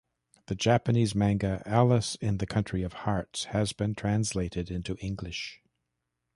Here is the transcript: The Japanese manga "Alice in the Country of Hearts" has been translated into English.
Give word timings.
The 0.47 0.55
Japanese 0.55 1.13
manga 1.13 1.61
"Alice 1.63 2.15
in 2.15 2.39
the 2.39 2.47
Country 2.47 2.81
of 2.81 2.93
Hearts" 3.05 3.43
has 3.53 3.71
been 3.71 3.93
translated 3.93 4.71
into 4.71 4.95
English. 4.95 5.61